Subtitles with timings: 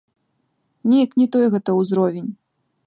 [0.93, 2.29] Неяк не той гэта ўзровень.